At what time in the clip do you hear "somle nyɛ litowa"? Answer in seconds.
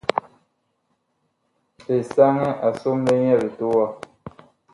2.79-3.85